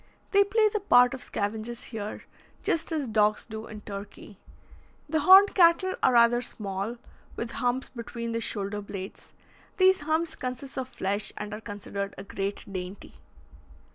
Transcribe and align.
They 0.31 0.43
play 0.43 0.67
the 0.67 0.79
part 0.79 1.13
of 1.13 1.21
scavengers 1.21 1.83
here, 1.93 2.23
just 2.63 2.91
as 2.91 3.07
dogs 3.07 3.45
do 3.45 3.67
in 3.67 3.81
Turkey. 3.81 4.39
The 5.07 5.19
horned 5.19 5.53
cattle 5.53 5.93
are 6.01 6.13
rather 6.13 6.41
small, 6.41 6.97
with 7.35 7.51
humps 7.51 7.89
between 7.89 8.31
the 8.31 8.41
shoulder 8.41 8.81
blades; 8.81 9.33
these 9.77 9.99
humps 9.99 10.35
consist 10.35 10.75
of 10.75 10.89
flesh 10.89 11.31
and 11.37 11.53
are 11.53 11.61
considered 11.61 12.15
a 12.17 12.23
great 12.23 12.65
dainty. 12.73 13.13